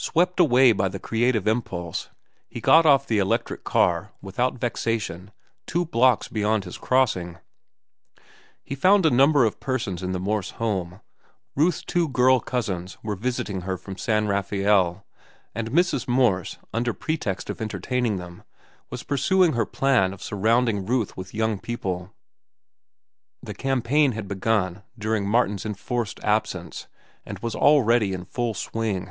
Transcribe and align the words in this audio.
Swept 0.00 0.38
away 0.38 0.70
by 0.70 0.86
the 0.88 1.00
creative 1.00 1.48
impulse, 1.48 2.08
he 2.48 2.60
got 2.60 2.86
off 2.86 3.04
the 3.04 3.18
electric 3.18 3.64
car, 3.64 4.12
without 4.22 4.54
vexation, 4.56 5.32
two 5.66 5.84
blocks 5.84 6.28
beyond 6.28 6.62
his 6.62 6.78
crossing. 6.78 7.36
He 8.62 8.76
found 8.76 9.04
a 9.04 9.10
number 9.10 9.44
of 9.44 9.58
persons 9.58 10.00
in 10.00 10.12
the 10.12 10.20
Morse 10.20 10.50
home. 10.52 11.00
Ruth's 11.56 11.82
two 11.82 12.08
girl 12.08 12.38
cousins 12.38 12.96
were 13.02 13.16
visiting 13.16 13.62
her 13.62 13.76
from 13.76 13.96
San 13.98 14.28
Rafael, 14.28 15.04
and 15.52 15.72
Mrs. 15.72 16.06
Morse, 16.06 16.58
under 16.72 16.94
pretext 16.94 17.50
of 17.50 17.60
entertaining 17.60 18.18
them, 18.18 18.44
was 18.90 19.02
pursuing 19.02 19.54
her 19.54 19.66
plan 19.66 20.12
of 20.12 20.22
surrounding 20.22 20.86
Ruth 20.86 21.16
with 21.16 21.34
young 21.34 21.58
people. 21.58 22.12
The 23.42 23.52
campaign 23.52 24.12
had 24.12 24.28
begun 24.28 24.84
during 24.96 25.28
Martin's 25.28 25.66
enforced 25.66 26.20
absence, 26.22 26.86
and 27.26 27.40
was 27.40 27.56
already 27.56 28.12
in 28.12 28.24
full 28.26 28.54
swing. 28.54 29.10